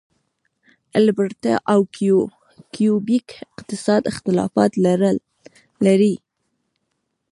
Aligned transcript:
البرټا 0.99 1.53
او 1.73 1.79
کیوبیک 2.75 3.27
اقتصادي 3.51 4.05
اختلافات 4.11 4.71
لري. 5.85 6.15